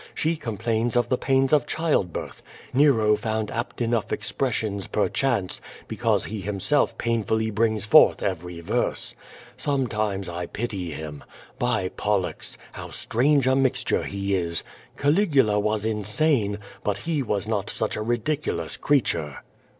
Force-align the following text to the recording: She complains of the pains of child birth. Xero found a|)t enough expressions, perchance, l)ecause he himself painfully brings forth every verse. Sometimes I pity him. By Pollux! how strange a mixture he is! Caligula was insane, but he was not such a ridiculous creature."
She 0.15 0.35
complains 0.35 0.95
of 0.95 1.09
the 1.09 1.17
pains 1.19 1.53
of 1.53 1.67
child 1.67 2.11
birth. 2.11 2.41
Xero 2.73 3.15
found 3.15 3.51
a|)t 3.51 3.81
enough 3.83 4.11
expressions, 4.11 4.87
perchance, 4.87 5.61
l)ecause 5.89 6.25
he 6.25 6.41
himself 6.41 6.97
painfully 6.97 7.51
brings 7.51 7.85
forth 7.85 8.23
every 8.23 8.61
verse. 8.61 9.13
Sometimes 9.57 10.27
I 10.27 10.47
pity 10.47 10.89
him. 10.89 11.23
By 11.59 11.89
Pollux! 11.89 12.57
how 12.73 12.89
strange 12.89 13.45
a 13.45 13.55
mixture 13.55 14.01
he 14.01 14.33
is! 14.33 14.63
Caligula 14.97 15.59
was 15.59 15.85
insane, 15.85 16.57
but 16.83 16.97
he 17.05 17.21
was 17.21 17.47
not 17.47 17.69
such 17.69 17.95
a 17.95 18.01
ridiculous 18.01 18.77
creature." 18.77 19.41